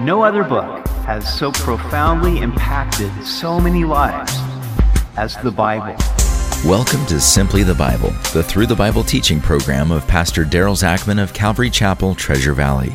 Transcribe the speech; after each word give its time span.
No 0.00 0.22
other 0.22 0.44
book 0.44 0.86
has 1.06 1.26
so 1.38 1.50
profoundly 1.50 2.40
impacted 2.40 3.10
so 3.24 3.58
many 3.58 3.84
lives 3.84 4.30
as 5.16 5.36
the 5.38 5.50
Bible. 5.50 5.96
Welcome 6.66 7.06
to 7.06 7.18
Simply 7.18 7.62
the 7.62 7.74
Bible, 7.74 8.10
the 8.34 8.42
Through 8.42 8.66
the 8.66 8.76
Bible 8.76 9.02
teaching 9.02 9.40
program 9.40 9.90
of 9.90 10.06
Pastor 10.06 10.44
Daryl 10.44 10.76
Zachman 10.76 11.18
of 11.18 11.32
Calvary 11.32 11.70
Chapel, 11.70 12.14
Treasure 12.14 12.52
Valley. 12.52 12.94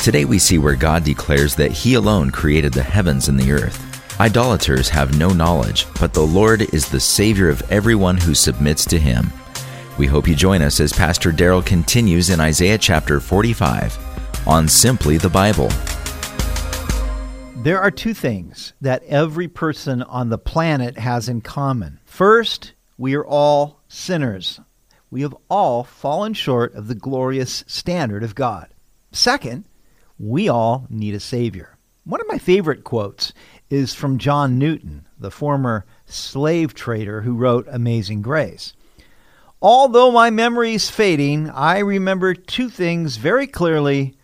Today 0.00 0.24
we 0.24 0.40
see 0.40 0.58
where 0.58 0.74
God 0.74 1.04
declares 1.04 1.54
that 1.54 1.70
He 1.70 1.94
alone 1.94 2.32
created 2.32 2.72
the 2.72 2.82
heavens 2.82 3.28
and 3.28 3.38
the 3.38 3.52
earth. 3.52 3.80
Idolaters 4.20 4.88
have 4.88 5.16
no 5.16 5.28
knowledge, 5.28 5.86
but 6.00 6.12
the 6.12 6.26
Lord 6.26 6.74
is 6.74 6.88
the 6.88 6.98
Savior 6.98 7.48
of 7.48 7.62
everyone 7.70 8.16
who 8.16 8.34
submits 8.34 8.84
to 8.86 8.98
Him. 8.98 9.32
We 9.96 10.08
hope 10.08 10.26
you 10.26 10.34
join 10.34 10.60
us 10.60 10.80
as 10.80 10.92
Pastor 10.92 11.30
Daryl 11.30 11.64
continues 11.64 12.30
in 12.30 12.40
Isaiah 12.40 12.78
chapter 12.78 13.20
45 13.20 13.96
on 14.48 14.66
Simply 14.66 15.18
the 15.18 15.30
Bible. 15.30 15.70
There 17.66 17.82
are 17.82 17.90
two 17.90 18.14
things 18.14 18.74
that 18.80 19.02
every 19.08 19.48
person 19.48 20.00
on 20.00 20.28
the 20.28 20.38
planet 20.38 20.98
has 20.98 21.28
in 21.28 21.40
common. 21.40 21.98
First, 22.04 22.74
we 22.96 23.16
are 23.16 23.26
all 23.26 23.80
sinners. 23.88 24.60
We 25.10 25.22
have 25.22 25.36
all 25.50 25.82
fallen 25.82 26.32
short 26.34 26.76
of 26.76 26.86
the 26.86 26.94
glorious 26.94 27.64
standard 27.66 28.22
of 28.22 28.36
God. 28.36 28.68
Second, 29.10 29.64
we 30.16 30.48
all 30.48 30.86
need 30.88 31.16
a 31.16 31.18
Savior. 31.18 31.76
One 32.04 32.20
of 32.20 32.28
my 32.28 32.38
favorite 32.38 32.84
quotes 32.84 33.32
is 33.68 33.94
from 33.94 34.18
John 34.18 34.60
Newton, 34.60 35.08
the 35.18 35.32
former 35.32 35.84
slave 36.04 36.72
trader 36.72 37.22
who 37.22 37.34
wrote 37.34 37.66
Amazing 37.68 38.22
Grace. 38.22 38.74
Although 39.60 40.12
my 40.12 40.30
memory 40.30 40.74
is 40.74 40.88
fading, 40.88 41.50
I 41.50 41.80
remember 41.80 42.32
two 42.32 42.70
things 42.70 43.16
very 43.16 43.48
clearly. 43.48 44.16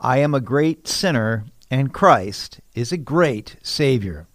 I 0.00 0.20
am 0.20 0.34
a 0.34 0.40
great 0.40 0.88
sinner, 0.88 1.44
and 1.70 1.92
Christ 1.92 2.60
is 2.74 2.92
a 2.92 2.96
great 2.96 3.56
Savior. 3.62 4.26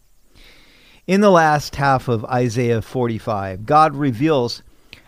In 1.07 1.21
the 1.21 1.31
last 1.31 1.75
half 1.75 2.07
of 2.07 2.25
Isaiah 2.25 2.81
45, 2.81 3.65
God 3.65 3.95
reveals 3.95 4.63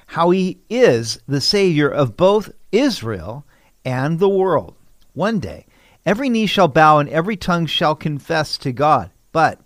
how 0.08 0.32
He 0.32 0.60
is 0.70 1.20
the 1.28 1.42
Savior 1.42 1.90
of 1.90 2.18
both 2.18 2.52
Israel 2.72 3.46
and 3.86 4.20
the 4.20 4.30
world. 4.30 4.76
One 5.14 5.40
day, 5.40 5.66
every 6.06 6.30
knee 6.30 6.46
shall 6.46 6.68
bow 6.68 7.00
and 7.00 7.10
every 7.10 7.38
tongue 7.38 7.66
shall 7.66 7.96
confess 7.96 8.58
to 8.60 8.72
God. 8.72 9.12
But 9.32 9.60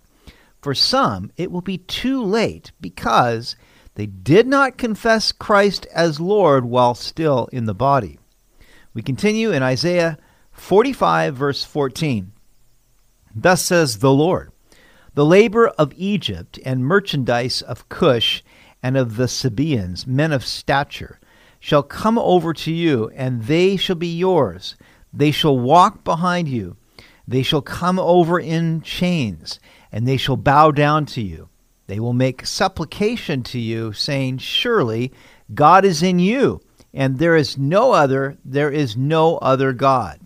for 0.60 0.74
some, 0.74 1.30
it 1.36 1.50
will 1.50 1.60
be 1.60 1.78
too 1.78 2.22
late 2.22 2.72
because 2.80 3.56
they 3.94 4.06
did 4.06 4.46
not 4.46 4.78
confess 4.78 5.32
Christ 5.32 5.86
as 5.92 6.20
Lord 6.20 6.64
while 6.64 6.94
still 6.94 7.48
in 7.52 7.64
the 7.64 7.74
body. 7.74 8.18
We 8.94 9.02
continue 9.02 9.50
in 9.52 9.62
Isaiah 9.62 10.18
45, 10.52 11.34
verse 11.34 11.64
14. 11.64 12.32
Thus 13.40 13.62
says 13.62 13.98
the 13.98 14.12
Lord 14.12 14.50
The 15.14 15.24
labor 15.24 15.68
of 15.68 15.92
Egypt 15.96 16.58
and 16.64 16.84
merchandise 16.84 17.62
of 17.62 17.88
Cush 17.88 18.42
and 18.82 18.96
of 18.96 19.16
the 19.16 19.28
Sabaeans, 19.28 20.08
men 20.08 20.32
of 20.32 20.44
stature, 20.44 21.20
shall 21.60 21.84
come 21.84 22.18
over 22.18 22.52
to 22.52 22.72
you, 22.72 23.10
and 23.14 23.44
they 23.44 23.76
shall 23.76 23.96
be 23.96 24.12
yours. 24.12 24.74
They 25.12 25.30
shall 25.30 25.56
walk 25.56 26.02
behind 26.02 26.48
you. 26.48 26.76
They 27.28 27.42
shall 27.42 27.62
come 27.62 27.98
over 28.00 28.40
in 28.40 28.80
chains, 28.80 29.60
and 29.92 30.06
they 30.06 30.16
shall 30.16 30.36
bow 30.36 30.72
down 30.72 31.06
to 31.06 31.22
you. 31.22 31.48
They 31.86 32.00
will 32.00 32.12
make 32.12 32.44
supplication 32.44 33.44
to 33.44 33.58
you, 33.60 33.92
saying, 33.92 34.38
Surely 34.38 35.12
God 35.54 35.84
is 35.84 36.02
in 36.02 36.18
you, 36.18 36.60
and 36.92 37.18
there 37.18 37.36
is 37.36 37.56
no 37.56 37.92
other, 37.92 38.36
there 38.44 38.70
is 38.70 38.96
no 38.96 39.36
other 39.38 39.72
God. 39.72 40.20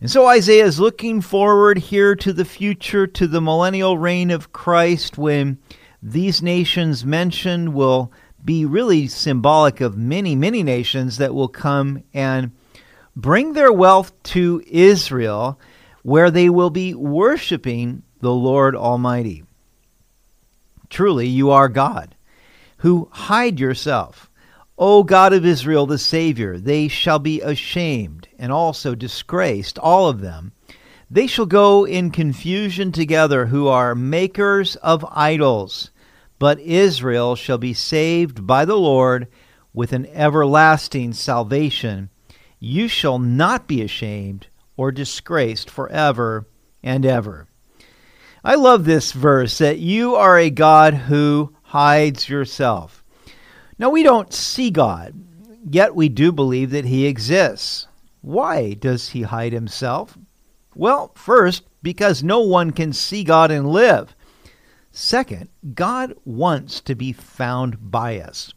And 0.00 0.10
so 0.10 0.26
Isaiah 0.26 0.66
is 0.66 0.78
looking 0.78 1.22
forward 1.22 1.78
here 1.78 2.14
to 2.16 2.32
the 2.32 2.44
future, 2.44 3.06
to 3.06 3.26
the 3.26 3.40
millennial 3.40 3.96
reign 3.96 4.30
of 4.30 4.52
Christ, 4.52 5.16
when 5.16 5.58
these 6.02 6.42
nations 6.42 7.04
mentioned 7.04 7.72
will 7.72 8.12
be 8.44 8.64
really 8.64 9.08
symbolic 9.08 9.80
of 9.80 9.96
many, 9.96 10.36
many 10.36 10.62
nations 10.62 11.16
that 11.18 11.34
will 11.34 11.48
come 11.48 12.02
and 12.12 12.52
bring 13.16 13.54
their 13.54 13.72
wealth 13.72 14.12
to 14.22 14.62
Israel, 14.66 15.58
where 16.02 16.30
they 16.30 16.50
will 16.50 16.70
be 16.70 16.94
worshiping 16.94 18.02
the 18.20 18.32
Lord 18.32 18.76
Almighty. 18.76 19.44
Truly, 20.90 21.26
you 21.26 21.50
are 21.50 21.68
God, 21.68 22.14
who 22.78 23.08
hide 23.10 23.58
yourself. 23.58 24.25
O 24.78 25.02
God 25.02 25.32
of 25.32 25.46
Israel, 25.46 25.86
the 25.86 25.96
Savior, 25.96 26.58
they 26.58 26.88
shall 26.88 27.18
be 27.18 27.40
ashamed 27.40 28.28
and 28.38 28.52
also 28.52 28.94
disgraced, 28.94 29.78
all 29.78 30.08
of 30.08 30.20
them. 30.20 30.52
They 31.10 31.26
shall 31.26 31.46
go 31.46 31.86
in 31.86 32.10
confusion 32.10 32.92
together 32.92 33.46
who 33.46 33.68
are 33.68 33.94
makers 33.94 34.76
of 34.76 35.06
idols. 35.10 35.90
But 36.38 36.60
Israel 36.60 37.36
shall 37.36 37.56
be 37.56 37.72
saved 37.72 38.46
by 38.46 38.66
the 38.66 38.76
Lord 38.76 39.28
with 39.72 39.94
an 39.94 40.06
everlasting 40.06 41.14
salvation. 41.14 42.10
You 42.60 42.88
shall 42.88 43.18
not 43.18 43.66
be 43.66 43.80
ashamed 43.80 44.48
or 44.76 44.92
disgraced 44.92 45.70
forever 45.70 46.46
and 46.82 47.06
ever. 47.06 47.48
I 48.44 48.56
love 48.56 48.84
this 48.84 49.12
verse 49.12 49.56
that 49.58 49.78
you 49.78 50.14
are 50.16 50.38
a 50.38 50.50
God 50.50 50.92
who 50.94 51.54
hides 51.62 52.28
yourself. 52.28 53.02
Now, 53.78 53.90
we 53.90 54.02
don't 54.02 54.32
see 54.32 54.70
God, 54.70 55.14
yet 55.68 55.94
we 55.94 56.08
do 56.08 56.32
believe 56.32 56.70
that 56.70 56.86
he 56.86 57.06
exists. 57.06 57.86
Why 58.22 58.72
does 58.72 59.10
he 59.10 59.22
hide 59.22 59.52
himself? 59.52 60.16
Well, 60.74 61.12
first, 61.14 61.64
because 61.82 62.22
no 62.22 62.40
one 62.40 62.70
can 62.70 62.92
see 62.92 63.22
God 63.22 63.50
and 63.50 63.68
live. 63.68 64.16
Second, 64.90 65.50
God 65.74 66.14
wants 66.24 66.80
to 66.80 66.94
be 66.94 67.12
found 67.12 67.90
by 67.90 68.18
us. 68.18 68.52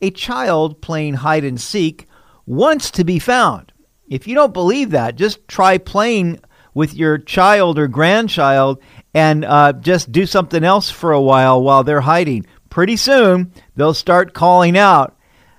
A 0.00 0.10
child 0.10 0.80
playing 0.80 1.14
hide 1.14 1.44
and 1.44 1.60
seek 1.60 2.06
wants 2.46 2.90
to 2.92 3.04
be 3.04 3.18
found. 3.18 3.72
If 4.08 4.28
you 4.28 4.34
don't 4.34 4.52
believe 4.52 4.90
that, 4.90 5.16
just 5.16 5.48
try 5.48 5.78
playing 5.78 6.40
with 6.74 6.94
your 6.94 7.18
child 7.18 7.78
or 7.78 7.88
grandchild 7.88 8.80
and 9.14 9.44
uh, 9.44 9.72
just 9.72 10.12
do 10.12 10.26
something 10.26 10.62
else 10.62 10.90
for 10.90 11.12
a 11.12 11.20
while 11.20 11.62
while 11.62 11.84
they're 11.84 12.00
hiding. 12.00 12.46
Pretty 12.74 12.96
soon, 12.96 13.52
they'll 13.76 13.94
start 13.94 14.34
calling 14.34 14.76
out, 14.76 15.16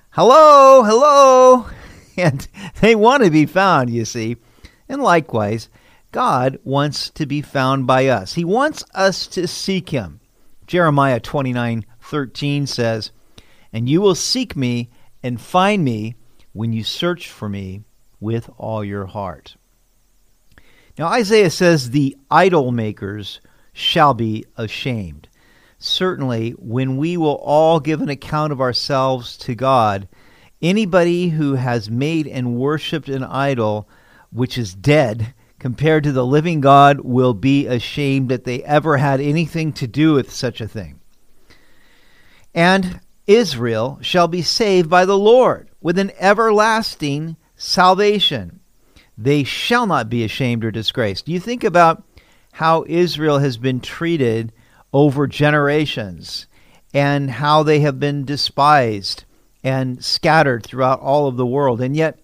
Hello, 0.09 0.83
hello. 0.83 1.65
And 2.17 2.45
they 2.81 2.93
want 2.93 3.23
to 3.23 3.31
be 3.31 3.45
found, 3.45 3.89
you 3.89 4.03
see. 4.03 4.35
And 4.89 5.01
likewise, 5.01 5.69
God 6.11 6.59
wants 6.65 7.09
to 7.11 7.25
be 7.25 7.41
found 7.41 7.87
by 7.87 8.07
us. 8.07 8.33
He 8.33 8.43
wants 8.43 8.83
us 8.93 9.27
to 9.27 9.47
seek 9.47 9.91
Him. 9.91 10.19
Jeremiah 10.67 11.21
29 11.21 11.85
13 12.01 12.67
says, 12.67 13.11
And 13.71 13.87
you 13.87 14.01
will 14.01 14.15
seek 14.15 14.57
me 14.57 14.89
and 15.23 15.39
find 15.39 15.85
me 15.85 16.15
when 16.51 16.73
you 16.73 16.83
search 16.83 17.29
for 17.29 17.47
me 17.47 17.83
with 18.19 18.49
all 18.57 18.83
your 18.83 19.05
heart. 19.05 19.55
Now, 20.97 21.07
Isaiah 21.07 21.49
says 21.49 21.91
the 21.91 22.17
idol 22.29 22.73
makers 22.73 23.39
shall 23.71 24.13
be 24.13 24.43
ashamed. 24.57 25.29
Certainly, 25.77 26.51
when 26.51 26.97
we 26.97 27.17
will 27.17 27.35
all 27.35 27.79
give 27.79 28.01
an 28.01 28.09
account 28.09 28.51
of 28.51 28.61
ourselves 28.61 29.37
to 29.39 29.55
God, 29.55 30.07
anybody 30.61 31.29
who 31.29 31.55
has 31.55 31.89
made 31.89 32.27
and 32.27 32.55
worshiped 32.55 33.09
an 33.09 33.23
idol 33.23 33.87
which 34.31 34.57
is 34.57 34.73
dead 34.73 35.33
compared 35.59 36.03
to 36.03 36.11
the 36.11 36.25
living 36.25 36.61
God 36.61 37.01
will 37.01 37.33
be 37.33 37.67
ashamed 37.67 38.29
that 38.29 38.43
they 38.43 38.63
ever 38.63 38.97
had 38.97 39.19
anything 39.19 39.73
to 39.73 39.87
do 39.87 40.13
with 40.13 40.31
such 40.31 40.61
a 40.61 40.67
thing. 40.67 40.99
And 42.53 42.99
Israel 43.27 43.99
shall 44.01 44.27
be 44.27 44.41
saved 44.41 44.89
by 44.89 45.05
the 45.05 45.17
Lord 45.17 45.69
with 45.81 45.97
an 45.97 46.11
everlasting 46.19 47.35
salvation. 47.55 48.59
They 49.17 49.43
shall 49.43 49.87
not 49.87 50.09
be 50.09 50.23
ashamed 50.23 50.63
or 50.63 50.71
disgraced. 50.71 51.27
You 51.27 51.39
think 51.39 51.63
about 51.63 52.03
how 52.53 52.85
Israel 52.87 53.39
has 53.39 53.57
been 53.57 53.79
treated 53.79 54.51
over 54.95 55.27
generations 55.27 56.47
and 56.93 57.29
how 57.29 57.61
they 57.63 57.81
have 57.81 57.99
been 57.99 58.23
despised 58.23 59.25
and 59.61 60.01
scattered 60.01 60.63
throughout 60.63 61.01
all 61.01 61.27
of 61.27 61.35
the 61.35 61.45
world. 61.45 61.81
And 61.81 61.97
yet, 61.97 62.17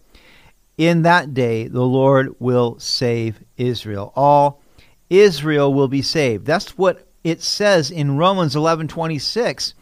in 0.77 1.01
that 1.01 1.33
day, 1.33 1.67
the 1.67 1.83
Lord 1.83 2.33
will 2.39 2.79
save 2.79 3.43
Israel. 3.57 4.13
All 4.15 4.61
Israel 5.09 5.73
will 5.73 5.89
be 5.89 6.01
saved. 6.01 6.45
That's 6.45 6.77
what 6.77 7.05
it 7.25 7.41
says 7.41 7.91
in 7.91 8.15
Romans 8.15 8.55
11:26. 8.55 9.73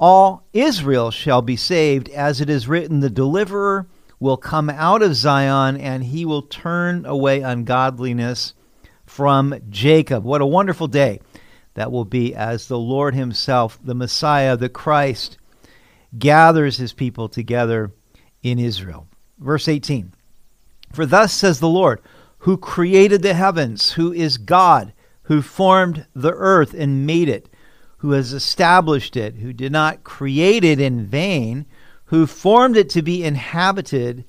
All 0.00 0.42
Israel 0.52 1.12
shall 1.12 1.40
be 1.40 1.54
saved, 1.54 2.08
as 2.08 2.40
it 2.40 2.50
is 2.50 2.66
written, 2.66 2.98
the 2.98 3.10
deliverer 3.10 3.86
will 4.18 4.36
come 4.36 4.68
out 4.70 5.02
of 5.02 5.14
Zion 5.14 5.76
and 5.76 6.02
he 6.02 6.24
will 6.24 6.42
turn 6.42 7.06
away 7.06 7.42
ungodliness 7.42 8.54
from 9.06 9.54
Jacob. 9.70 10.24
What 10.24 10.40
a 10.40 10.46
wonderful 10.46 10.88
day 10.88 11.20
that 11.78 11.92
will 11.92 12.04
be 12.04 12.34
as 12.34 12.66
the 12.66 12.76
Lord 12.76 13.14
Himself, 13.14 13.78
the 13.84 13.94
Messiah, 13.94 14.56
the 14.56 14.68
Christ, 14.68 15.38
gathers 16.18 16.78
His 16.78 16.92
people 16.92 17.28
together 17.28 17.92
in 18.42 18.58
Israel. 18.58 19.06
Verse 19.38 19.68
18 19.68 20.12
For 20.92 21.06
thus 21.06 21.32
says 21.32 21.60
the 21.60 21.68
Lord, 21.68 22.00
who 22.38 22.56
created 22.56 23.22
the 23.22 23.34
heavens, 23.34 23.92
who 23.92 24.12
is 24.12 24.38
God, 24.38 24.92
who 25.22 25.40
formed 25.40 26.04
the 26.16 26.32
earth 26.32 26.74
and 26.74 27.06
made 27.06 27.28
it, 27.28 27.48
who 27.98 28.10
has 28.10 28.32
established 28.32 29.16
it, 29.16 29.36
who 29.36 29.52
did 29.52 29.70
not 29.70 30.02
create 30.02 30.64
it 30.64 30.80
in 30.80 31.06
vain, 31.06 31.64
who 32.06 32.26
formed 32.26 32.76
it 32.76 32.90
to 32.90 33.02
be 33.02 33.22
inhabited. 33.22 34.24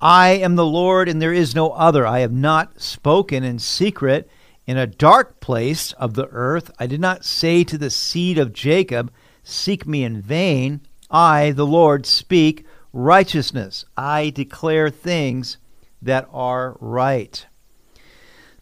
I 0.00 0.28
am 0.30 0.56
the 0.56 0.64
Lord, 0.64 1.10
and 1.10 1.20
there 1.20 1.34
is 1.34 1.54
no 1.54 1.72
other. 1.72 2.06
I 2.06 2.20
have 2.20 2.32
not 2.32 2.80
spoken 2.80 3.44
in 3.44 3.58
secret 3.58 4.30
in 4.66 4.76
a 4.76 4.86
dark 4.86 5.40
place 5.40 5.92
of 5.92 6.14
the 6.14 6.26
earth. 6.28 6.70
I 6.78 6.86
did 6.86 7.00
not 7.00 7.24
say 7.24 7.64
to 7.64 7.78
the 7.78 7.90
seed 7.90 8.38
of 8.38 8.52
Jacob, 8.52 9.12
Seek 9.42 9.86
me 9.86 10.02
in 10.02 10.20
vain. 10.20 10.80
I, 11.08 11.52
the 11.52 11.66
Lord, 11.66 12.04
speak 12.04 12.66
righteousness. 12.92 13.84
I 13.96 14.30
declare 14.30 14.90
things 14.90 15.58
that 16.02 16.28
are 16.32 16.76
right. 16.80 17.46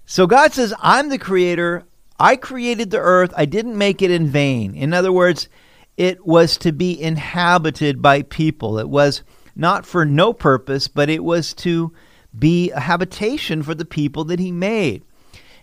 So 0.05 0.27
God 0.27 0.53
says, 0.53 0.75
I'm 0.81 1.09
the 1.09 1.19
creator. 1.19 1.85
I 2.21 2.37
created 2.37 2.91
the 2.91 2.99
earth. 2.99 3.33
I 3.35 3.47
didn't 3.47 3.79
make 3.79 4.03
it 4.03 4.11
in 4.11 4.27
vain. 4.29 4.75
In 4.75 4.93
other 4.93 5.11
words, 5.11 5.49
it 5.97 6.27
was 6.27 6.59
to 6.59 6.73
be 6.73 7.01
inhabited 7.01 8.03
by 8.03 8.23
people. 8.23 8.79
It 8.79 8.89
was 8.89 9.23
not 9.57 9.87
for 9.87 10.05
no 10.05 10.33
purpose, 10.33 10.89
but 10.89 11.09
it 11.09 11.25
was 11.25 11.55
to 11.55 11.93
be 12.39 12.71
a 12.73 12.81
habitation 12.81 13.63
for 13.63 13.75
the 13.75 13.85
people 13.85 14.25
that 14.25 14.41
He 14.41 14.53
made. 14.53 15.05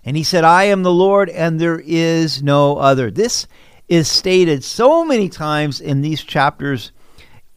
And 0.03 0.18
He 0.18 0.24
said, 0.24 0.44
I 0.44 0.65
am 0.65 0.83
the 0.83 0.92
Lord, 0.92 1.30
and 1.30 1.59
there 1.59 1.81
is 1.83 2.42
no 2.42 2.77
other. 2.77 3.12
This 3.12 3.48
is 3.88 4.09
stated 4.09 4.63
so 4.63 5.03
many 5.06 5.30
times 5.30 5.81
in 5.81 6.01
these 6.01 6.24
chapters 6.24 6.92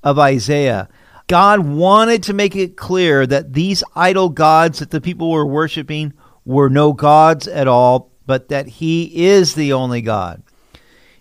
of 0.02 0.18
Isaiah. 0.18 0.88
God 1.26 1.60
wanted 1.60 2.22
to 2.24 2.34
make 2.34 2.54
it 2.54 2.76
clear 2.76 3.26
that 3.26 3.54
these 3.54 3.82
idol 3.96 4.28
gods 4.28 4.80
that 4.80 4.90
the 4.90 5.00
people 5.00 5.30
were 5.30 5.46
worshiping 5.46 6.12
were 6.44 6.68
no 6.68 6.92
gods 6.92 7.48
at 7.48 7.66
all, 7.66 8.10
but 8.26 8.48
that 8.48 8.66
He 8.66 9.24
is 9.26 9.54
the 9.54 9.72
only 9.72 10.02
God. 10.02 10.42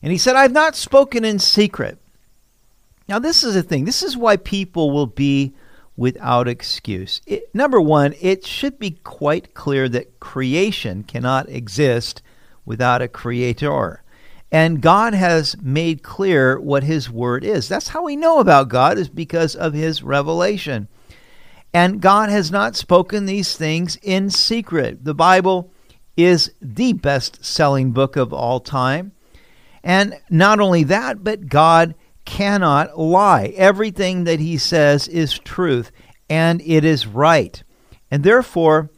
And 0.02 0.12
He 0.12 0.18
said, 0.18 0.36
I've 0.36 0.52
not 0.52 0.76
spoken 0.76 1.24
in 1.24 1.40
secret. 1.40 2.00
Now, 3.08 3.20
this 3.20 3.44
is 3.44 3.54
the 3.54 3.64
thing. 3.64 3.86
This 3.86 4.04
is 4.04 4.18
why 4.18 4.38
people 4.38 4.92
will 4.92 5.08
be 5.08 5.54
without 5.96 6.48
excuse. 6.48 7.22
It, 7.26 7.54
number 7.54 7.80
one, 7.80 8.14
it 8.20 8.46
should 8.46 8.80
be 8.80 8.92
quite 8.92 9.54
clear 9.54 9.88
that 9.90 10.20
creation 10.20 11.04
cannot 11.04 11.50
exist 11.50 12.22
without 12.66 13.02
a 13.02 13.08
creator. 13.08 14.02
And 14.52 14.82
God 14.82 15.14
has 15.14 15.56
made 15.62 16.04
clear 16.04 16.60
what 16.60 16.84
his 16.84 17.10
word 17.10 17.44
is. 17.44 17.68
That's 17.68 17.90
how 17.90 18.04
we 18.04 18.16
know 18.16 18.40
about 18.40 18.70
God 18.70 18.98
is 18.98 19.10
because 19.10 19.56
of 19.56 19.74
his 19.74 20.04
revelation. 20.04 20.88
And 21.74 22.02
God 22.02 22.30
has 22.30 22.52
not 22.52 22.76
spoken 22.76 23.26
these 23.26 23.58
things 23.58 23.98
in 24.04 24.30
secret. 24.30 25.04
The 25.04 25.16
Bible 25.16 25.72
is 26.16 26.54
the 26.62 26.94
best 26.94 27.44
selling 27.44 27.92
book 27.92 28.16
of 28.16 28.32
all 28.32 28.60
time. 28.60 29.12
And 29.84 30.20
not 30.30 30.60
only 30.60 30.84
that, 30.84 31.24
but 31.24 31.48
God 31.48 31.96
cannot 32.26 32.98
lie. 32.98 33.54
Everything 33.56 34.24
that 34.24 34.40
he 34.40 34.58
says 34.58 35.08
is 35.08 35.38
truth 35.40 35.92
and 36.30 36.62
it 36.62 36.84
is 36.86 37.06
right. 37.06 37.64
And 38.10 38.24
therefore, 38.24 38.90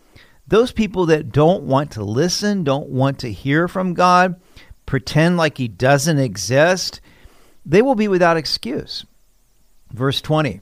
those 0.47 0.71
people 0.71 1.07
that 1.07 1.31
don't 1.31 1.63
want 1.63 1.91
to 1.91 2.03
listen, 2.03 2.63
don't 2.63 2.89
want 2.89 3.19
to 3.19 3.31
hear 3.31 3.67
from 3.67 3.93
God, 3.93 4.39
pretend 4.85 5.37
like 5.37 5.57
he 5.57 5.67
doesn't 5.67 6.19
exist, 6.19 7.01
they 7.65 7.81
will 7.81 7.95
be 7.95 8.07
without 8.07 8.37
excuse. 8.37 9.05
Verse 9.91 10.21
20 10.21 10.61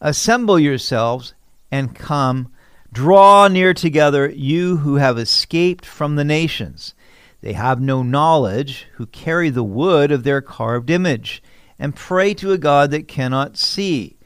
Assemble 0.00 0.58
yourselves 0.58 1.34
and 1.70 1.94
come, 1.94 2.52
draw 2.92 3.46
near 3.46 3.72
together, 3.72 4.28
you 4.28 4.78
who 4.78 4.96
have 4.96 5.18
escaped 5.18 5.86
from 5.86 6.16
the 6.16 6.24
nations. 6.24 6.94
They 7.40 7.52
have 7.52 7.80
no 7.80 8.02
knowledge, 8.02 8.86
who 8.94 9.06
carry 9.06 9.50
the 9.50 9.64
wood 9.64 10.10
of 10.10 10.24
their 10.24 10.40
carved 10.40 10.90
image, 10.90 11.42
and 11.78 11.96
pray 11.96 12.34
to 12.34 12.52
a 12.52 12.58
God 12.58 12.90
that 12.90 13.08
cannot 13.08 13.56
see. 13.56 14.16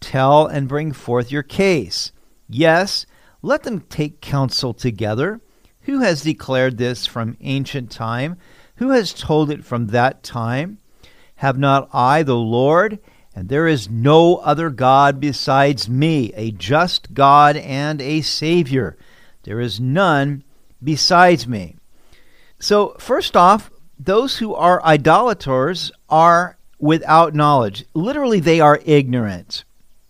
Tell 0.00 0.46
and 0.46 0.68
bring 0.68 0.92
forth 0.92 1.32
your 1.32 1.42
case. 1.42 2.12
Yes, 2.48 3.06
let 3.42 3.62
them 3.62 3.80
take 3.80 4.20
counsel 4.20 4.74
together. 4.74 5.40
Who 5.82 6.00
has 6.00 6.22
declared 6.22 6.78
this 6.78 7.06
from 7.06 7.36
ancient 7.40 7.90
time? 7.90 8.36
Who 8.76 8.90
has 8.90 9.12
told 9.12 9.50
it 9.50 9.64
from 9.64 9.88
that 9.88 10.22
time? 10.22 10.78
Have 11.36 11.58
not 11.58 11.88
I 11.92 12.22
the 12.22 12.36
Lord? 12.36 12.98
And 13.34 13.48
there 13.48 13.66
is 13.66 13.90
no 13.90 14.36
other 14.36 14.70
God 14.70 15.20
besides 15.20 15.88
me, 15.88 16.32
a 16.34 16.52
just 16.52 17.14
God 17.14 17.56
and 17.56 18.00
a 18.00 18.20
Savior. 18.20 18.96
There 19.42 19.60
is 19.60 19.80
none 19.80 20.44
besides 20.82 21.46
me. 21.46 21.76
So, 22.58 22.96
first 22.98 23.36
off, 23.36 23.70
those 23.98 24.38
who 24.38 24.54
are 24.54 24.82
idolaters 24.84 25.92
are 26.08 26.53
without 26.78 27.34
knowledge. 27.34 27.84
Literally, 27.94 28.40
they 28.40 28.60
are 28.60 28.80
ignorant. 28.84 29.64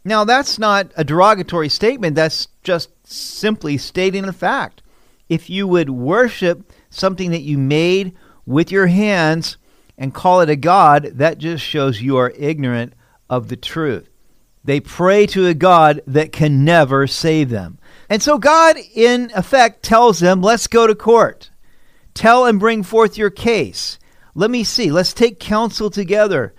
Now, 0.05 0.25
that's 0.25 0.58
not 0.58 0.93
a 0.96 1.05
derogatory 1.05 1.69
statement, 1.69 2.14
that's 2.14 2.49
just 2.62 2.90
simply 3.06 3.78
stating 3.78 4.25
a 4.25 4.32
fact. 4.32 4.82
If 5.28 5.49
you 5.49 5.66
would 5.66 5.88
worship 5.90 6.72
something 6.90 7.31
that 7.31 7.43
you 7.43 7.56
made 7.56 8.14
with 8.44 8.70
your 8.70 8.87
hands 8.87 9.56
and 9.96 10.12
call 10.12 10.40
it 10.40 10.50
a 10.50 10.56
God, 10.56 11.05
that 11.14 11.38
just 11.38 11.64
shows 11.64 12.02
you 12.02 12.16
are 12.19 12.32
ignorant 12.37 12.93
of 13.31 13.49
the 13.49 13.56
truth. 13.56 14.10
They 14.64 14.81
pray 14.81 15.26
to 15.28 15.46
a 15.46 15.55
God 15.55 16.00
that 16.06 16.32
can 16.32 16.64
never 16.64 17.06
save 17.06 17.50
them. 17.50 17.78
And 18.08 18.22
so 18.22 18.38
God, 18.38 18.76
in 18.94 19.31
effect, 19.34 19.82
tells 19.82 20.20
them, 20.20 20.43
let's 20.43 20.67
go 20.67 20.87
to 20.87 20.94
court. 20.94 21.50
Tell 22.12 22.46
and 22.46 22.60
bring 22.60 22.82
forth 22.82 23.19
your 23.19 23.31
case. 23.31 23.99
Let 24.34 24.50
me 24.50 24.64
see. 24.64 24.90
Let's 24.90 25.12
take 25.12 25.38
counsel 25.38 25.90
together. 25.90 26.54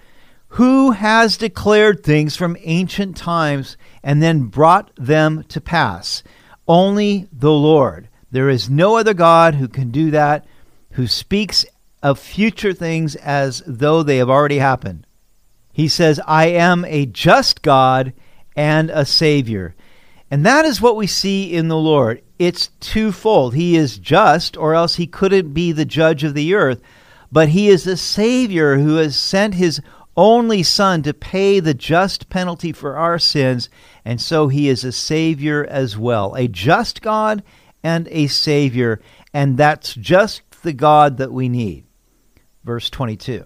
Who 0.49 0.91
has 0.91 1.37
declared 1.37 2.03
things 2.03 2.35
from 2.35 2.55
ancient 2.61 3.17
times 3.17 3.75
and 4.01 4.23
then 4.23 4.43
brought 4.43 4.91
them 4.95 5.43
to 5.49 5.59
pass? 5.59 6.23
Only 6.67 7.27
the 7.33 7.51
Lord. 7.51 8.07
There 8.31 8.49
is 8.49 8.69
no 8.69 8.97
other 8.97 9.13
God 9.13 9.55
who 9.55 9.67
can 9.67 9.91
do 9.91 10.11
that, 10.11 10.45
who 10.91 11.07
speaks 11.07 11.65
of 12.01 12.19
future 12.19 12.73
things 12.73 13.15
as 13.15 13.63
though 13.67 14.03
they 14.03 14.17
have 14.17 14.29
already 14.29 14.59
happened. 14.59 15.05
He 15.73 15.89
says, 15.89 16.21
I 16.25 16.47
am 16.47 16.85
a 16.85 17.05
just 17.05 17.61
God 17.61 18.13
and 18.55 18.89
a 18.89 19.05
Savior. 19.05 19.75
And 20.31 20.45
that 20.45 20.63
is 20.63 20.81
what 20.81 20.95
we 20.95 21.07
see 21.07 21.53
in 21.53 21.67
the 21.67 21.77
Lord. 21.77 22.21
It's 22.39 22.67
twofold. 22.79 23.53
He 23.55 23.75
is 23.75 23.97
just, 23.97 24.55
or 24.55 24.73
else 24.73 24.95
he 24.95 25.07
couldn't 25.07 25.53
be 25.53 25.71
the 25.71 25.85
judge 25.85 26.23
of 26.23 26.33
the 26.33 26.53
earth. 26.53 26.81
But 27.35 27.49
he 27.49 27.67
is 27.67 27.85
a 27.85 27.97
Savior 27.97 28.77
who 28.77 28.95
has 28.95 29.17
sent 29.17 29.55
his 29.55 29.81
only 30.15 30.63
Son 30.63 31.03
to 31.03 31.13
pay 31.13 31.59
the 31.59 31.73
just 31.73 32.29
penalty 32.29 32.71
for 32.71 32.95
our 32.95 33.19
sins. 33.19 33.67
And 34.05 34.21
so 34.21 34.47
he 34.47 34.69
is 34.69 34.85
a 34.85 34.93
Savior 34.93 35.65
as 35.69 35.97
well. 35.97 36.33
A 36.35 36.47
just 36.47 37.01
God 37.01 37.43
and 37.83 38.07
a 38.09 38.27
Savior. 38.27 39.01
And 39.33 39.57
that's 39.57 39.95
just 39.95 40.43
the 40.61 40.71
God 40.71 41.17
that 41.17 41.33
we 41.33 41.49
need 41.49 41.83
verse 42.63 42.89
22. 42.89 43.45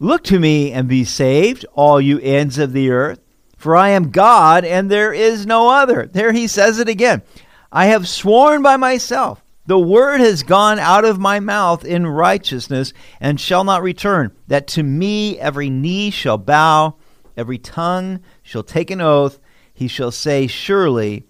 Look 0.00 0.24
to 0.24 0.40
me 0.40 0.72
and 0.72 0.88
be 0.88 1.04
saved, 1.04 1.64
all 1.74 2.00
you 2.00 2.18
ends 2.18 2.58
of 2.58 2.72
the 2.72 2.90
earth, 2.90 3.20
for 3.56 3.76
I 3.76 3.90
am 3.90 4.10
God 4.10 4.64
and 4.64 4.90
there 4.90 5.12
is 5.12 5.46
no 5.46 5.70
other. 5.70 6.06
There 6.06 6.32
he 6.32 6.48
says 6.48 6.80
it 6.80 6.88
again. 6.88 7.22
I 7.70 7.86
have 7.86 8.08
sworn 8.08 8.62
by 8.62 8.76
myself. 8.76 9.41
The 9.64 9.78
word 9.78 10.20
has 10.20 10.42
gone 10.42 10.80
out 10.80 11.04
of 11.04 11.20
my 11.20 11.38
mouth 11.38 11.84
in 11.84 12.04
righteousness 12.04 12.92
and 13.20 13.40
shall 13.40 13.62
not 13.62 13.82
return, 13.82 14.32
that 14.48 14.66
to 14.68 14.82
me 14.82 15.38
every 15.38 15.70
knee 15.70 16.10
shall 16.10 16.36
bow, 16.38 16.96
every 17.36 17.58
tongue 17.58 18.20
shall 18.42 18.64
take 18.64 18.90
an 18.90 19.00
oath. 19.00 19.38
He 19.72 19.86
shall 19.86 20.10
say, 20.10 20.48
Surely 20.48 21.26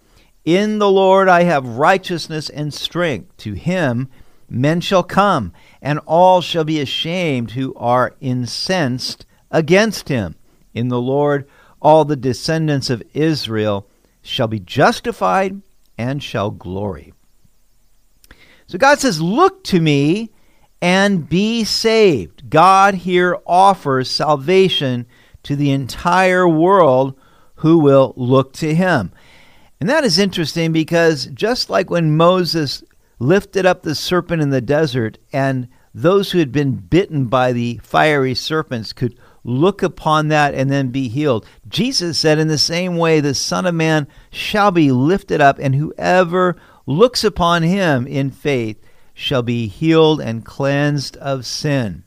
in 0.47 0.79
the 0.79 0.91
Lord 0.91 1.29
I 1.29 1.43
have 1.43 1.77
righteousness 1.77 2.49
and 2.49 2.73
strength. 2.73 3.37
To 3.39 3.53
him 3.53 4.09
men 4.49 4.81
shall 4.81 5.03
come 5.03 5.53
and 5.83 5.99
all 6.07 6.41
shall 6.41 6.65
be 6.65 6.81
ashamed 6.81 7.51
who 7.51 7.75
are 7.75 8.15
incensed 8.21 9.27
against 9.51 10.09
him. 10.09 10.37
In 10.73 10.89
the 10.89 11.01
Lord, 11.01 11.47
all 11.83 12.07
the 12.07 12.17
descendants 12.17 12.89
of 12.89 13.03
Israel 13.13 13.87
shall 14.23 14.49
be 14.49 14.59
justified 14.59 15.61
and 15.99 16.23
shall 16.23 16.51
glory. 16.51 17.13
So 18.73 18.79
God 18.79 19.01
says, 19.01 19.21
Look 19.21 19.65
to 19.65 19.81
me 19.81 20.31
and 20.81 21.29
be 21.29 21.63
saved. 21.63 22.49
God 22.49 22.95
here 22.95 23.37
offers 23.47 24.11
salvation 24.11 25.05
to 25.43 25.57
the 25.57 25.71
entire 25.73 26.49
world 26.49 27.15
who 27.57 27.77
will 27.77 28.15
look 28.17 28.55
to 28.55 28.75
him. 28.75 29.13
And 29.79 29.91
that 29.91 30.05
is 30.05 30.19
interesting 30.19 30.73
because 30.73 31.27
just 31.27 31.69
like 31.69 31.91
when 31.91 32.17
Moses 32.17 32.83
lifted 33.19 33.67
up 33.67 33.83
the 33.83 33.95
serpent 33.95 34.41
in 34.41 34.49
the 34.49 34.63
desert, 34.63 35.19
and 35.35 35.69
those 35.93 36.31
who 36.31 36.39
had 36.39 36.51
been 36.51 36.77
bitten 36.77 37.27
by 37.27 37.53
the 37.53 37.79
fiery 37.83 38.35
serpents 38.35 38.95
could 38.95 39.19
look 39.45 39.83
upon 39.83 40.29
that 40.29 40.55
and 40.55 40.71
then 40.71 40.89
be 40.89 41.09
healed. 41.09 41.45
Jesus 41.69 42.19
said, 42.19 42.39
In 42.39 42.49
the 42.49 42.57
same 42.57 42.97
way, 42.97 43.21
the 43.21 43.35
Son 43.35 43.67
of 43.67 43.75
Man 43.75 44.09
shall 44.31 44.71
be 44.71 44.91
lifted 44.93 45.43
up, 45.43 45.59
and 45.59 45.75
whoever 45.75 46.57
looks 46.87 47.25
upon 47.25 47.63
him 47.63 48.07
in 48.07 48.31
faith 48.31 48.83
shall 49.15 49.43
be 49.43 49.67
healed 49.67 50.21
and 50.21 50.45
cleansed 50.45 51.17
of 51.19 51.47
sin. 51.47 52.05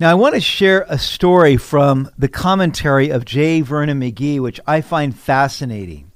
Now, 0.00 0.10
I 0.10 0.14
want 0.14 0.34
to 0.34 0.40
share 0.40 0.84
a 0.88 0.98
story 0.98 1.56
from 1.56 2.10
the 2.18 2.28
commentary 2.28 3.10
of 3.10 3.24
J. 3.24 3.60
Vernon 3.60 4.00
McGee, 4.00 4.40
which 4.40 4.58
I 4.66 4.80
find 4.80 5.16
fascinating. 5.16 6.10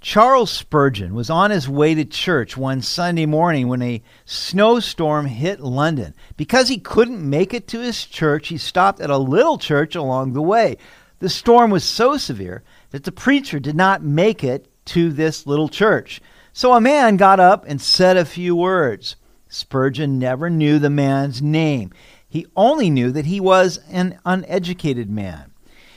Charles 0.00 0.50
Spurgeon 0.50 1.14
was 1.14 1.30
on 1.30 1.50
his 1.50 1.68
way 1.68 1.94
to 1.94 2.04
church 2.04 2.56
one 2.56 2.82
Sunday 2.82 3.26
morning 3.26 3.68
when 3.68 3.80
a 3.80 4.02
snowstorm 4.24 5.26
hit 5.26 5.60
London. 5.60 6.14
Because 6.36 6.68
he 6.68 6.78
couldn't 6.78 7.28
make 7.28 7.54
it 7.54 7.66
to 7.68 7.80
his 7.80 8.04
church, 8.04 8.48
he 8.48 8.58
stopped 8.58 9.00
at 9.00 9.10
a 9.10 9.16
little 9.16 9.56
church 9.56 9.96
along 9.96 10.34
the 10.34 10.42
way. 10.42 10.76
The 11.20 11.30
storm 11.30 11.70
was 11.70 11.84
so 11.84 12.18
severe 12.18 12.62
that 12.90 13.04
the 13.04 13.12
preacher 13.12 13.58
did 13.58 13.74
not 13.74 14.02
make 14.02 14.44
it 14.44 14.68
to 14.86 15.10
this 15.10 15.46
little 15.46 15.68
church. 15.68 16.20
So 16.56 16.72
a 16.72 16.80
man 16.80 17.16
got 17.16 17.40
up 17.40 17.64
and 17.66 17.80
said 17.80 18.16
a 18.16 18.24
few 18.24 18.54
words. 18.54 19.16
Spurgeon 19.48 20.20
never 20.20 20.48
knew 20.48 20.78
the 20.78 20.88
man's 20.88 21.42
name. 21.42 21.92
He 22.28 22.46
only 22.54 22.90
knew 22.90 23.10
that 23.10 23.26
he 23.26 23.40
was 23.40 23.80
an 23.90 24.20
uneducated 24.24 25.10
man. 25.10 25.50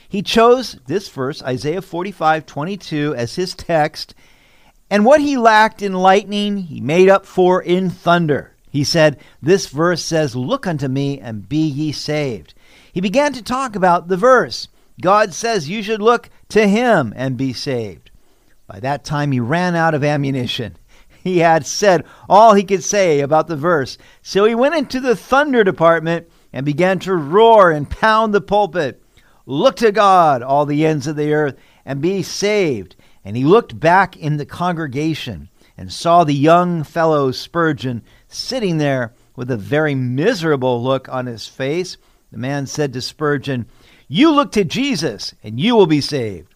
He 0.08 0.20
chose 0.20 0.76
this 0.88 1.08
verse, 1.10 1.44
Isaiah 1.44 1.80
45 1.80 2.44
22, 2.44 3.14
as 3.16 3.36
his 3.36 3.54
text, 3.54 4.16
and 4.90 5.04
what 5.04 5.20
he 5.20 5.36
lacked 5.36 5.80
in 5.80 5.92
lightning, 5.92 6.56
he 6.56 6.80
made 6.80 7.08
up 7.08 7.24
for 7.24 7.62
in 7.62 7.88
thunder. 7.88 8.56
He 8.68 8.82
said, 8.82 9.16
This 9.40 9.68
verse 9.68 10.02
says, 10.02 10.34
Look 10.34 10.66
unto 10.66 10.88
me 10.88 11.20
and 11.20 11.48
be 11.48 11.64
ye 11.64 11.92
saved. 11.92 12.52
He 12.92 13.00
began 13.00 13.32
to 13.34 13.44
talk 13.44 13.76
about 13.76 14.08
the 14.08 14.16
verse. 14.16 14.66
God 15.00 15.32
says 15.32 15.68
you 15.68 15.84
should 15.84 16.02
look 16.02 16.30
to 16.48 16.66
him 16.66 17.12
and 17.14 17.36
be 17.36 17.52
saved. 17.52 18.07
By 18.68 18.80
that 18.80 19.02
time, 19.02 19.32
he 19.32 19.40
ran 19.40 19.74
out 19.74 19.94
of 19.94 20.04
ammunition. 20.04 20.76
He 21.24 21.38
had 21.38 21.66
said 21.66 22.04
all 22.28 22.54
he 22.54 22.62
could 22.62 22.84
say 22.84 23.20
about 23.20 23.48
the 23.48 23.56
verse. 23.56 23.98
So 24.22 24.44
he 24.44 24.54
went 24.54 24.76
into 24.76 25.00
the 25.00 25.16
thunder 25.16 25.64
department 25.64 26.28
and 26.52 26.64
began 26.64 27.00
to 27.00 27.14
roar 27.14 27.72
and 27.72 27.90
pound 27.90 28.32
the 28.32 28.40
pulpit. 28.40 29.02
Look 29.44 29.76
to 29.76 29.90
God, 29.90 30.42
all 30.42 30.64
the 30.64 30.86
ends 30.86 31.06
of 31.06 31.16
the 31.16 31.34
earth, 31.34 31.56
and 31.84 32.00
be 32.00 32.22
saved. 32.22 32.94
And 33.24 33.36
he 33.36 33.44
looked 33.44 33.78
back 33.78 34.16
in 34.16 34.36
the 34.36 34.46
congregation 34.46 35.48
and 35.76 35.92
saw 35.92 36.22
the 36.22 36.32
young 36.32 36.84
fellow 36.84 37.32
Spurgeon 37.32 38.02
sitting 38.28 38.78
there 38.78 39.12
with 39.36 39.50
a 39.50 39.56
very 39.56 39.96
miserable 39.96 40.82
look 40.82 41.08
on 41.08 41.26
his 41.26 41.46
face. 41.48 41.96
The 42.30 42.38
man 42.38 42.66
said 42.66 42.92
to 42.92 43.02
Spurgeon, 43.02 43.66
You 44.06 44.30
look 44.30 44.52
to 44.52 44.64
Jesus, 44.64 45.34
and 45.42 45.58
you 45.58 45.74
will 45.74 45.86
be 45.86 46.00
saved. 46.00 46.54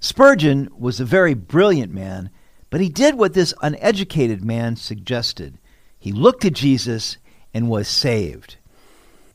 Spurgeon 0.00 0.68
was 0.76 1.00
a 1.00 1.04
very 1.04 1.34
brilliant 1.34 1.92
man, 1.92 2.30
but 2.70 2.80
he 2.80 2.88
did 2.88 3.16
what 3.16 3.34
this 3.34 3.54
uneducated 3.62 4.44
man 4.44 4.76
suggested. 4.76 5.58
He 5.98 6.12
looked 6.12 6.42
to 6.42 6.50
Jesus 6.50 7.18
and 7.52 7.68
was 7.68 7.88
saved. 7.88 8.56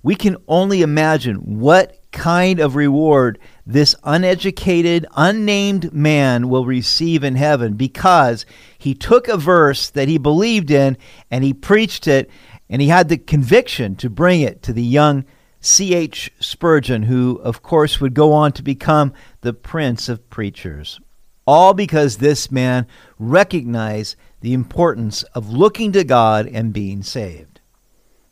We 0.01 0.15
can 0.15 0.37
only 0.47 0.81
imagine 0.81 1.59
what 1.59 1.99
kind 2.11 2.59
of 2.59 2.75
reward 2.75 3.39
this 3.65 3.95
uneducated, 4.03 5.05
unnamed 5.15 5.91
man 5.93 6.47
will 6.47 6.65
receive 6.65 7.23
in 7.23 7.35
heaven 7.35 7.73
because 7.73 8.45
he 8.77 8.93
took 8.93 9.27
a 9.27 9.37
verse 9.37 9.89
that 9.89 10.07
he 10.07 10.17
believed 10.17 10.71
in 10.71 10.97
and 11.31 11.43
he 11.43 11.53
preached 11.53 12.07
it 12.07 12.29
and 12.69 12.81
he 12.81 12.87
had 12.87 13.09
the 13.09 13.17
conviction 13.17 13.95
to 13.95 14.09
bring 14.09 14.41
it 14.41 14.61
to 14.61 14.73
the 14.73 14.83
young 14.83 15.25
C.H. 15.63 16.29
Spurgeon, 16.41 17.03
who, 17.03 17.39
of 17.41 17.63
course, 17.63 18.01
would 18.01 18.13
go 18.13 18.33
on 18.33 18.51
to 18.51 18.61
become 18.61 19.13
the 19.41 19.53
prince 19.53 20.09
of 20.09 20.29
preachers. 20.29 20.99
All 21.47 21.73
because 21.73 22.17
this 22.17 22.51
man 22.51 22.85
recognized 23.17 24.17
the 24.41 24.53
importance 24.53 25.23
of 25.23 25.49
looking 25.49 25.93
to 25.93 26.03
God 26.03 26.47
and 26.47 26.73
being 26.73 27.01
saved. 27.01 27.61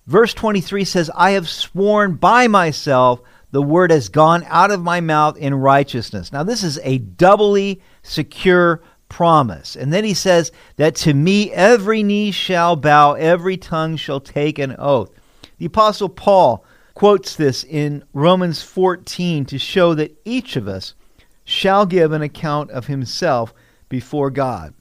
Verse 0.05 0.33
23 0.33 0.83
says, 0.83 1.09
I 1.15 1.31
have 1.31 1.47
sworn 1.47 2.15
by 2.15 2.47
myself, 2.47 3.21
the 3.51 3.61
word 3.61 3.91
has 3.91 4.09
gone 4.09 4.43
out 4.47 4.71
of 4.71 4.81
my 4.81 4.99
mouth 4.99 5.37
in 5.37 5.53
righteousness. 5.55 6.33
Now, 6.33 6.43
this 6.43 6.63
is 6.63 6.79
a 6.83 6.97
doubly 6.97 7.81
secure 8.03 8.81
promise. 9.07 9.77
And 9.77 9.93
then 9.93 10.03
he 10.03 10.13
says 10.13 10.51
that 10.75 10.95
to 10.95 11.13
me 11.13 11.51
every 11.51 12.03
knee 12.03 12.31
shall 12.31 12.75
bow, 12.75 13.13
every 13.13 13.55
tongue 13.55 13.95
shall 13.95 14.19
take 14.19 14.59
an 14.59 14.75
oath. 14.77 15.11
The 15.59 15.65
Apostle 15.65 16.09
Paul 16.09 16.65
quotes 16.93 17.35
this 17.35 17.63
in 17.63 18.03
Romans 18.13 18.61
14 18.61 19.45
to 19.45 19.57
show 19.57 19.93
that 19.93 20.17
each 20.25 20.55
of 20.55 20.67
us 20.67 20.93
shall 21.43 21.85
give 21.85 22.11
an 22.11 22.21
account 22.21 22.71
of 22.71 22.87
himself 22.87 23.53
before 23.89 24.29
God. 24.29 24.73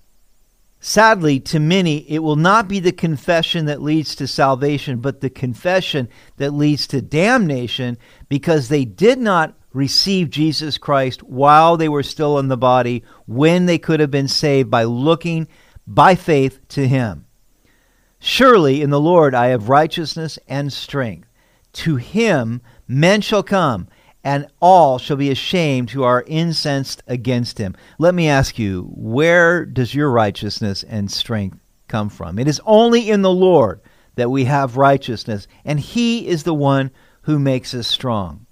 Sadly, 0.83 1.41
to 1.41 1.61
many, 1.61 2.11
it 2.11 2.21
will 2.21 2.37
not 2.37 2.67
be 2.67 2.81
the 2.81 2.93
confession 2.93 3.67
that 3.67 3.83
leads 3.83 4.15
to 4.17 4.27
salvation, 4.27 4.99
but 4.99 5.21
the 5.21 5.29
confession 5.29 6.09
that 6.39 6.55
leads 6.55 6.87
to 6.87 7.03
damnation 7.03 7.99
because 8.31 8.69
they 8.69 8.87
did 8.87 9.19
not 9.19 9.55
receive 9.75 10.31
Jesus 10.31 10.79
Christ 10.79 11.23
while 11.23 11.77
they 11.77 11.89
were 11.89 12.03
still 12.03 12.39
in 12.39 12.49
the 12.49 12.57
body, 12.57 13.05
when 13.27 13.67
they 13.67 13.79
could 13.79 14.01
have 14.01 14.11
been 14.11 14.29
saved 14.29 14.71
by 14.71 14.85
looking 14.85 15.49
by 15.87 16.15
faith 16.15 16.67
to 16.69 16.89
Him. 16.89 17.27
Surely 18.19 18.81
in 18.81 18.91
the 18.91 19.01
Lord 19.01 19.35
I 19.35 19.49
have 19.49 19.69
righteousness 19.69 20.39
and 20.49 20.73
strength. 20.73 21.30
To 21.73 21.97
Him 21.97 22.61
men 22.89 23.21
shall 23.21 23.43
come 23.43 23.89
and 24.23 24.47
all 24.61 24.99
shall 24.99 25.17
be 25.17 25.31
ashamed 25.31 25.91
who 25.91 26.03
are 26.03 26.25
incensed 26.27 27.03
against 27.07 27.59
him. 27.59 27.75
Let 27.99 28.15
me 28.15 28.29
ask 28.29 28.59
you, 28.59 28.91
where 28.95 29.65
does 29.65 29.95
your 29.95 30.11
righteousness 30.11 30.83
and 30.83 31.11
strength 31.11 31.59
come 31.89 32.11
from? 32.11 32.39
It 32.39 32.49
is 32.49 32.61
only 32.67 33.11
in 33.11 33.23
the 33.23 33.33
Lord 33.33 33.81
that 34.17 34.31
we 34.31 34.45
have 34.45 34.77
righteousness, 34.77 35.47
and 35.65 35.81
he 35.81 36.27
is 36.29 36.43
the 36.43 36.55
one 36.55 36.91
who 37.23 37.39
makes 37.39 37.73
us 37.73 37.87
strong. 37.87 38.47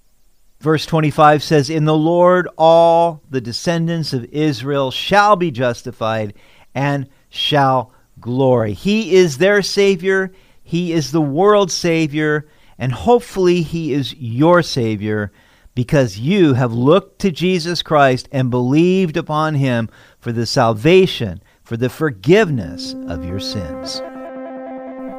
Verse 0.59 0.85
25 0.85 1.43
says, 1.43 1.69
In 1.69 1.85
the 1.85 1.95
Lord 1.95 2.47
all 2.57 3.21
the 3.29 3.41
descendants 3.41 4.11
of 4.11 4.25
Israel 4.25 4.91
shall 4.91 5.35
be 5.35 5.51
justified 5.51 6.33
and 6.73 7.07
shall 7.29 7.93
glory. 8.19 8.73
He 8.73 9.15
is 9.15 9.37
their 9.37 9.61
Savior, 9.61 10.33
He 10.63 10.91
is 10.91 11.11
the 11.11 11.21
world's 11.21 11.73
Savior, 11.73 12.47
and 12.79 12.91
hopefully 12.91 13.61
He 13.61 13.93
is 13.93 14.15
your 14.15 14.63
Savior 14.63 15.31
because 15.75 16.19
you 16.19 16.55
have 16.55 16.73
looked 16.73 17.19
to 17.19 17.31
Jesus 17.31 17.81
Christ 17.81 18.27
and 18.33 18.49
believed 18.49 19.15
upon 19.15 19.55
him 19.55 19.87
for 20.19 20.33
the 20.33 20.45
salvation, 20.45 21.41
for 21.63 21.77
the 21.77 21.87
forgiveness 21.87 22.95
of 23.07 23.23
your 23.23 23.39
sins. 23.39 24.01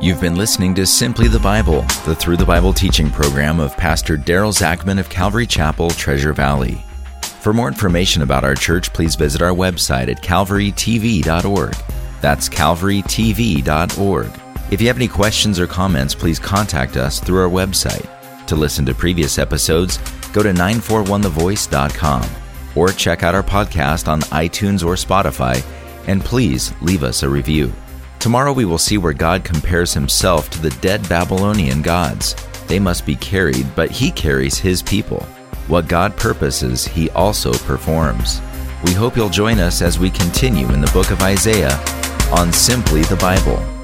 You've 0.03 0.21
been 0.21 0.37
listening 0.37 0.75
to 0.75 0.87
Simply 0.87 1.29
the 1.29 1.39
Bible, 1.39 1.83
the 2.05 2.15
Through 2.15 2.39
the 2.39 2.45
Bible 2.45 2.75
teaching 2.75 3.11
program 3.11 3.59
of 3.59 3.75
Pastor 3.77 4.19
Daryl 4.19 4.53
Zachman 4.53 4.99
of 4.99 5.09
Calvary 5.09 5.47
Chapel, 5.47 5.89
Treasure 5.91 6.35
Valley. 6.35 6.85
For 7.23 7.55
more 7.55 7.69
information 7.69 8.21
about 8.21 8.45
our 8.45 8.55
church, 8.55 8.93
please 8.93 9.15
visit 9.15 9.41
our 9.41 9.55
website 9.55 10.11
at 10.11 10.23
calvarytv.org. 10.23 11.75
That's 12.21 12.51
calvarytv.org. 12.51 14.50
If 14.71 14.81
you 14.81 14.87
have 14.87 14.97
any 14.97 15.09
questions 15.09 15.59
or 15.59 15.67
comments, 15.67 16.15
please 16.15 16.39
contact 16.39 16.97
us 16.97 17.19
through 17.19 17.43
our 17.43 17.51
website. 17.51 18.07
To 18.47 18.55
listen 18.55 18.87
to 18.87 18.95
previous 18.95 19.37
episodes, 19.37 19.99
go 20.33 20.45
to 20.45 20.53
941thevoice.com 20.53 22.31
or 22.77 22.91
check 22.91 23.25
out 23.25 23.35
our 23.35 23.43
podcast 23.43 24.07
on 24.07 24.21
iTunes 24.21 24.85
or 24.85 24.95
Spotify, 24.95 25.61
and 26.07 26.25
please 26.25 26.73
leave 26.83 27.03
us 27.03 27.25
a 27.25 27.29
review. 27.29 27.73
Tomorrow 28.21 28.53
we 28.53 28.65
will 28.65 28.79
see 28.79 28.97
where 28.97 29.13
God 29.13 29.43
compares 29.43 29.93
himself 29.93 30.49
to 30.51 30.63
the 30.63 30.71
dead 30.81 31.09
Babylonian 31.09 31.83
gods. 31.83 32.37
They 32.69 32.79
must 32.79 33.05
be 33.05 33.17
carried, 33.17 33.67
but 33.75 33.91
he 33.91 34.13
carries 34.13 34.57
his 34.57 34.83
people. 34.83 35.25
What 35.67 35.89
God 35.89 36.17
purposes, 36.17 36.87
he 36.87 37.11
also 37.11 37.53
performs. 37.53 38.41
We 38.85 38.93
hope 38.93 39.17
you'll 39.17 39.31
join 39.31 39.59
us 39.59 39.83
as 39.83 39.99
we 39.99 40.11
continue 40.11 40.69
in 40.69 40.81
the 40.81 40.91
book 40.93 41.11
of 41.11 41.23
Isaiah 41.23 41.77
on 42.33 42.53
Simply 42.53 43.03
the 43.03 43.17
Bible. 43.17 43.80